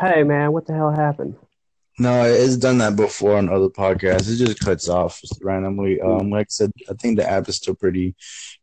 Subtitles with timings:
[0.00, 1.36] Hey man, what the hell happened?
[1.98, 4.32] No, it's done that before on other podcasts.
[4.32, 6.00] It just cuts off randomly.
[6.00, 8.14] Um, like I said, I think the app is still pretty,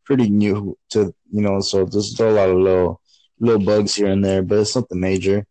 [0.03, 1.59] pretty new to you know.
[1.59, 3.01] So there's still a lot of little,
[3.39, 5.45] little bugs here and there, but it's something major.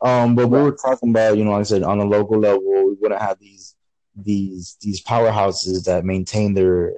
[0.00, 2.86] Um, but we were talking about, you know, like I said, on a local level,
[2.86, 3.74] we wouldn't have these,
[4.14, 6.92] these, these powerhouses that maintain their,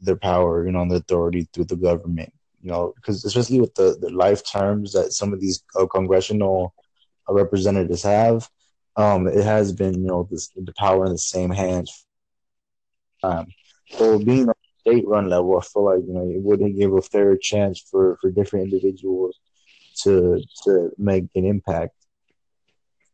[0.00, 2.32] their power, you know, and the authority through the government.
[2.62, 6.74] You know, because especially with the, the life terms that some of these uh, congressional
[7.34, 8.48] representatives have
[8.96, 12.04] um, it has been, you know, this, the power in the same hands.
[13.22, 13.46] Um,
[13.90, 17.02] so being on state run level, I feel like you know it wouldn't give a
[17.02, 19.38] fair chance for for different individuals
[20.02, 21.94] to to make an impact.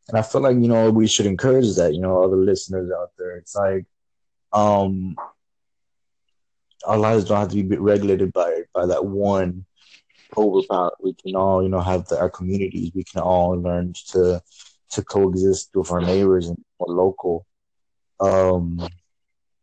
[0.09, 1.95] And I feel like you know we should encourage that.
[1.95, 3.85] You know, other listeners out there, it's like,
[4.53, 5.17] um,
[6.87, 9.65] our lives don't have to be regulated by by that one
[10.37, 10.93] overpower.
[11.03, 12.93] We can all, you know, have the, our communities.
[12.95, 14.43] We can all learn to
[14.91, 17.47] to coexist with our neighbors and more local.
[18.21, 18.87] Um,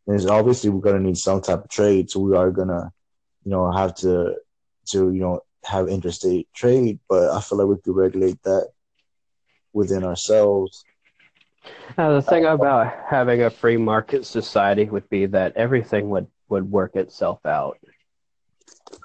[0.07, 2.91] and obviously we're gonna need some type of trade, so we are gonna,
[3.45, 4.35] you know, have to
[4.87, 6.99] to you know have interstate trade.
[7.09, 8.69] But I feel like we could regulate that
[9.71, 10.85] within ourselves.
[11.97, 16.69] Now, the thing about having a free market society would be that everything would would
[16.69, 17.77] work itself out.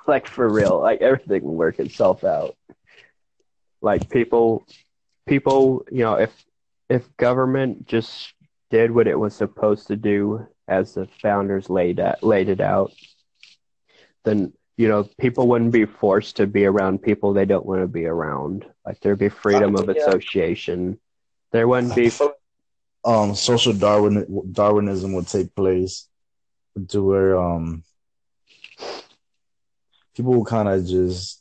[0.06, 2.56] Like for real, like everything will work itself out.
[3.81, 4.67] Like people
[5.27, 6.33] people, you know, if
[6.89, 8.33] if government just
[8.70, 12.92] did what it was supposed to do as the founders laid out, laid it out,
[14.25, 17.89] then you know people wouldn't be forced to be around people they don't want to
[17.89, 18.64] be around.
[18.84, 20.98] Like there'd be freedom of association.
[21.53, 22.11] There wouldn't be.
[23.05, 26.09] Um, social Darwin Darwinism would take place
[26.89, 27.84] to where um
[30.19, 31.41] people will kind of just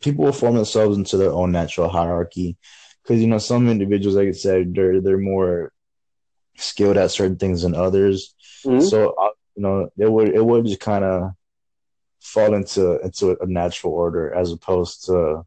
[0.00, 2.56] people will form themselves into their own natural hierarchy.
[3.02, 5.72] Because you know some individuals like i said they're they're more
[6.56, 8.32] skilled at certain things than others.
[8.64, 8.86] Mm-hmm.
[8.86, 9.14] so
[9.56, 11.32] you know it would it would just kind of
[12.20, 15.44] fall into into a natural order as opposed to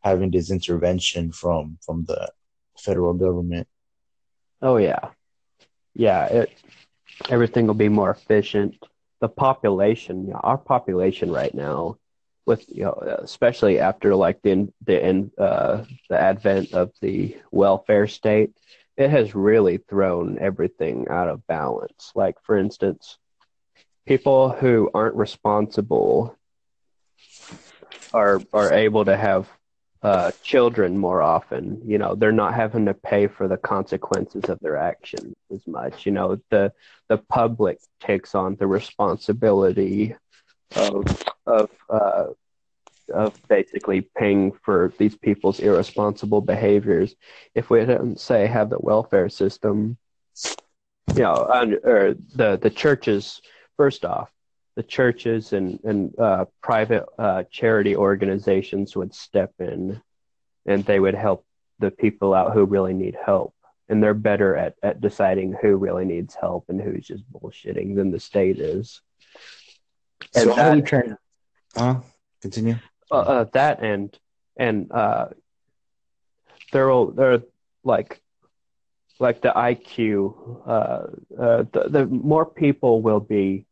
[0.00, 2.32] having this intervention from from the
[2.78, 3.68] federal government.
[4.62, 5.10] Oh yeah.
[5.92, 6.50] Yeah it
[7.28, 8.76] everything will be more efficient
[9.26, 11.96] the population our population right now
[12.46, 18.52] with you know especially after like the the uh, the advent of the welfare state
[18.96, 22.12] it has really thrown everything out of balance.
[22.14, 23.18] Like for instance
[24.06, 26.36] people who aren't responsible
[28.12, 29.48] are are able to have
[30.06, 34.58] uh, children more often you know they're not having to pay for the consequences of
[34.60, 36.72] their actions as much you know the
[37.08, 40.14] the public takes on the responsibility
[40.76, 41.04] of
[41.46, 42.26] of uh,
[43.12, 47.14] of basically paying for these people's irresponsible behaviors.
[47.54, 49.96] If we didn't say have the welfare system,
[51.14, 53.40] you know, and, or the the churches
[53.76, 54.30] first off,
[54.76, 60.00] the churches and and uh, private uh, charity organizations would step in,
[60.66, 61.44] and they would help
[61.78, 63.54] the people out who really need help.
[63.88, 68.10] And they're better at, at deciding who really needs help and who's just bullshitting than
[68.10, 69.00] the state is.
[70.34, 71.16] And so how do we turn?
[71.76, 72.00] Huh?
[72.42, 72.76] Continue.
[73.10, 74.18] Uh, uh, that and
[74.56, 75.28] and uh,
[76.72, 77.42] they're all, they're
[77.84, 78.20] like
[79.18, 80.66] like the IQ.
[80.66, 80.70] Uh,
[81.40, 83.65] uh, the, the more people will be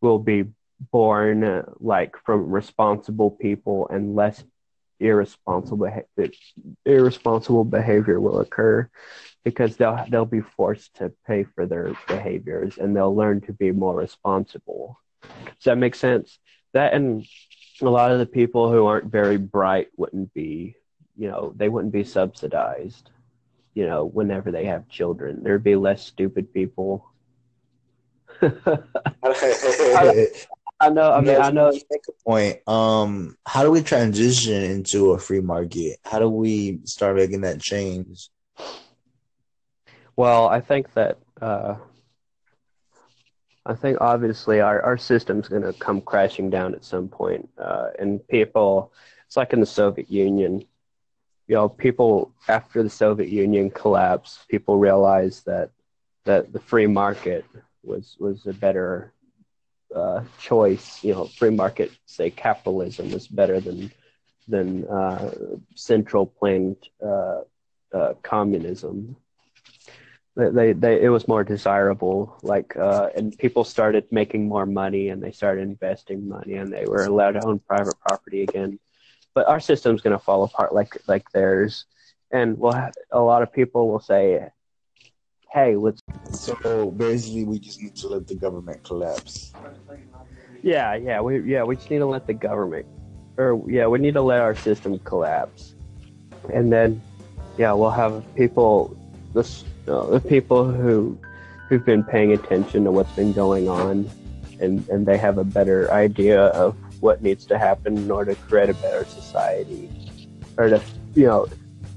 [0.00, 0.44] will be
[0.92, 4.44] born uh, like from responsible people and less
[5.00, 5.88] irresponsible
[6.84, 8.88] irresponsible behavior will occur
[9.44, 13.70] because they'll they'll be forced to pay for their behaviors and they'll learn to be
[13.70, 15.00] more responsible.
[15.22, 16.38] Does that make sense?
[16.74, 17.24] That and
[17.80, 20.74] a lot of the people who aren't very bright wouldn't be,
[21.16, 23.10] you know, they wouldn't be subsidized,
[23.74, 25.42] you know, whenever they have children.
[25.42, 27.06] There'd be less stupid people.
[30.80, 31.12] I, know.
[31.12, 31.70] I mean, I know.
[31.72, 32.68] Make a point.
[32.68, 35.98] Um, how do we transition into a free market?
[36.04, 38.30] How do we start making that change?
[40.16, 41.76] Well, I think that uh,
[43.68, 47.48] I think obviously our, our system's going to come crashing down at some point.
[47.58, 48.92] Uh, and people,
[49.26, 50.64] it's like in the Soviet Union.
[51.46, 55.70] You know, people after the Soviet Union collapsed, people realized that
[56.24, 57.44] that the free market
[57.82, 59.12] was was a better
[59.94, 61.02] uh, choice.
[61.04, 63.90] You know, free market, say capitalism, is better than
[64.48, 65.30] than uh,
[65.74, 67.42] central planned uh,
[67.92, 69.16] uh, communism
[70.36, 75.22] they, they it was more desirable like uh, and people started making more money and
[75.22, 78.78] they started investing money and they were allowed to own private property again
[79.34, 81.84] but our system's going to fall apart like like theirs
[82.30, 84.48] and we'll have, a lot of people will say,
[85.52, 86.02] "Hey, let's."
[86.32, 89.52] So basically, we just need to let the government collapse.
[90.62, 92.86] Yeah, yeah, we yeah we just need to let the government,
[93.36, 95.74] or yeah, we need to let our system collapse,
[96.52, 97.00] and then
[97.56, 98.96] yeah, we'll have people
[99.34, 101.18] this uh, the people who
[101.68, 104.08] who've been paying attention to what's been going on,
[104.60, 108.40] and and they have a better idea of what needs to happen in order to
[108.42, 109.90] create a better society,
[110.56, 110.82] or to
[111.14, 111.46] you know,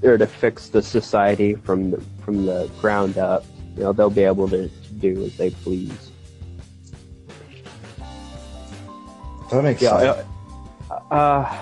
[0.02, 3.44] or to fix the society from the from the ground up.
[3.76, 6.10] You know, they'll be able to, to do as they please.
[9.50, 10.26] That makes Yeah, sense.
[10.90, 11.58] uh, uh,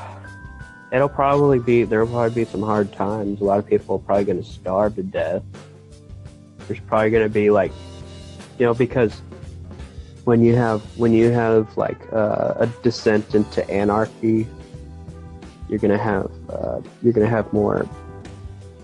[0.92, 3.40] it'll probably be there'll probably be some hard times.
[3.40, 5.42] A lot of people are probably going to starve to death.
[6.68, 7.72] There's probably going to be like,
[8.58, 9.20] you know, because
[10.24, 14.46] when you have when you have like uh, a descent into anarchy,
[15.68, 17.88] you're going to have uh, you're going to have more.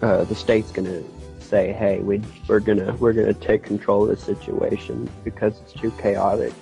[0.02, 1.04] Uh, the state's going to
[1.46, 5.90] say, "Hey, we we're gonna we're gonna take control of the situation because it's too
[5.92, 6.52] chaotic."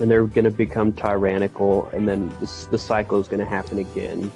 [0.00, 3.78] and they're going to become tyrannical, and then this, the cycle is going to happen
[3.78, 4.30] again.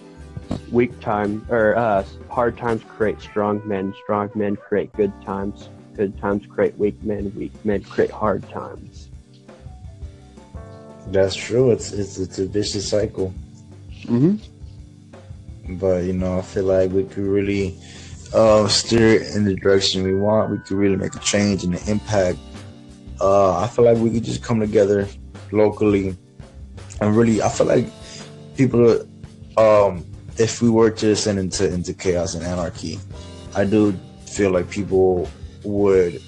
[0.71, 3.95] Weak time or uh, hard times create strong men.
[4.03, 5.69] Strong men create good times.
[5.95, 7.33] Good times create weak men.
[7.37, 9.11] Weak men create hard times.
[11.09, 11.71] That's true.
[11.71, 13.35] It's it's it's a vicious cycle.
[14.05, 14.37] Mm-hmm.
[15.77, 17.79] But you know, I feel like we could really
[18.35, 20.51] uh, steer it in the direction we want.
[20.51, 22.39] We could really make a change and an impact.
[23.21, 25.09] Uh, I feel like we could just come together
[25.53, 26.17] locally
[27.01, 27.43] and really.
[27.43, 27.87] I feel like
[28.57, 29.01] people,
[29.57, 30.05] um,
[30.37, 32.99] if we were to descend into into chaos and anarchy,
[33.55, 33.93] I do
[34.27, 35.29] feel like people
[35.65, 36.23] would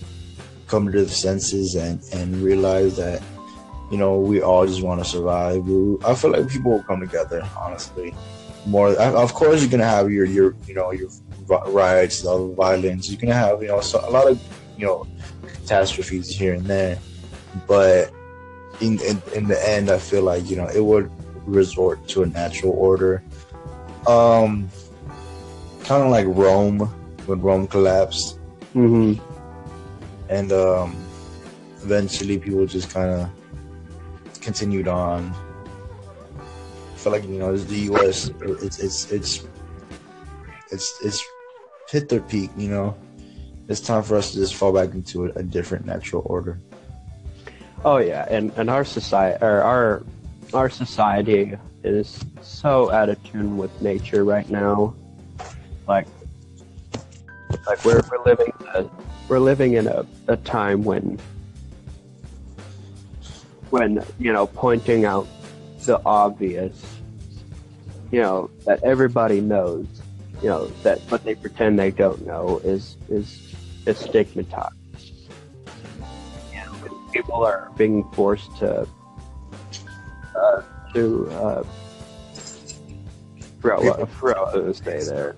[0.67, 3.23] come to their senses and and realize that
[3.91, 5.64] you know we all just want to survive.
[5.67, 8.14] We, I feel like people will come together, honestly
[8.67, 11.08] more of course you're gonna have your your you know your
[11.69, 14.41] riots a lot of violence you're gonna have you know so, a lot of
[14.76, 15.06] you know
[15.43, 16.99] catastrophes here and there
[17.67, 18.12] but
[18.81, 21.11] in, in in the end i feel like you know it would
[21.47, 23.23] resort to a natural order
[24.06, 24.69] um
[25.85, 26.79] kind of like rome
[27.26, 28.38] when rome collapsed
[28.75, 29.20] Mm-hmm.
[30.29, 30.94] and um
[31.82, 33.29] eventually people just kind of
[34.41, 35.35] continued on
[36.94, 38.31] I feel like you know the U.S.
[38.41, 39.44] It's it's it's
[40.70, 41.25] it's it's
[41.91, 42.51] hit their peak.
[42.57, 42.97] You know,
[43.69, 46.61] it's time for us to just fall back into a, a different natural order.
[47.85, 50.03] Oh yeah, and and our society or our
[50.55, 54.95] our society is so out of tune with nature right now.
[55.89, 56.07] Like
[57.67, 58.85] like we're we're living a,
[59.29, 61.19] we're living in a, a time when
[63.71, 65.27] when you know pointing out
[65.85, 66.85] the obvious
[68.11, 69.87] you know that everybody knows
[70.43, 73.55] you know that but they pretend they don't know is is
[73.87, 74.75] is stigmatized
[76.53, 76.73] you know,
[77.13, 78.87] people are being forced to
[80.37, 80.63] uh,
[80.95, 81.63] to uh,
[83.61, 85.37] forgot what, I forgot what I was gonna say there.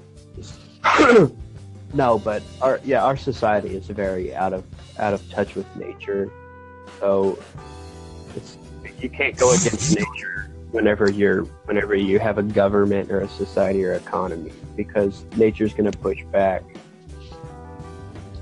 [1.94, 4.64] no, but our yeah, our society is very out of
[4.98, 6.30] out of touch with nature.
[7.00, 7.38] So
[8.36, 8.58] it's
[9.00, 13.84] you can't go against nature whenever you're whenever you have a government or a society
[13.84, 16.62] or economy because nature's going to push back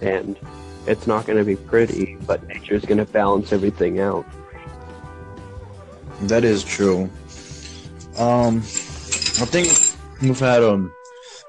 [0.01, 0.39] and
[0.87, 4.25] it's not going to be pretty but nature's going to balance everything out
[6.23, 7.09] That is true.
[8.19, 9.69] Um, I think
[10.21, 10.93] we've had um,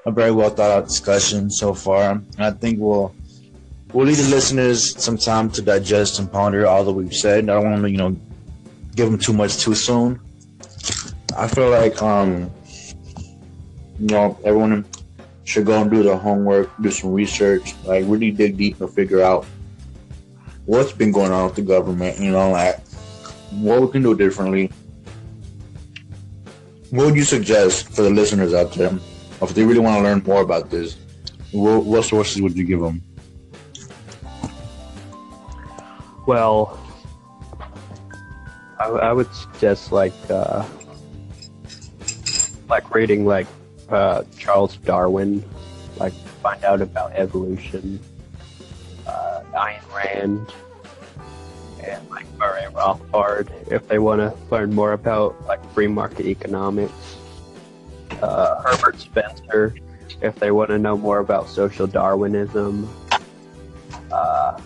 [0.06, 3.14] a very well thought out discussion so far, and I think we'll
[3.92, 7.44] we'll leave the listeners some time to digest and ponder all that we've said.
[7.44, 8.16] I don't want to you know
[8.96, 10.20] give them too much too soon.
[11.36, 12.50] I feel like um,
[13.98, 14.84] you know everyone
[15.44, 19.22] should go and do their homework, do some research, like really dig deep and figure
[19.22, 19.44] out
[20.66, 22.18] what's been going on with the government.
[22.18, 22.80] You know, like
[23.50, 24.70] what we can do differently.
[26.90, 28.92] What would you suggest for the listeners out there?
[29.40, 30.98] If they really want to learn more about this,
[31.50, 33.02] what, what sources would you give them?
[36.26, 36.78] well
[38.78, 40.64] I, I would suggest like uh,
[42.72, 43.46] like reading like
[43.90, 45.44] uh, charles darwin
[45.98, 48.00] like find out about evolution
[49.06, 50.52] uh, Ayn Rand
[51.84, 57.16] and like Murray Rothbard if they want to learn more about like free market economics.
[58.22, 59.74] Uh, Herbert Spencer
[60.20, 62.88] if they want to know more about social Darwinism.
[64.10, 64.60] Uh,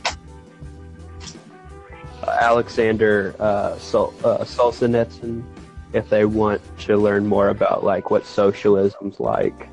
[2.28, 5.42] Alexander uh, Sol- uh, Solzhenitsyn
[5.96, 9.68] if they want to learn more about like what socialism's like.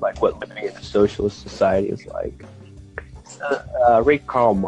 [0.00, 2.44] like what living in a socialist society is like.
[3.40, 4.64] Uh, uh, read Karl Marx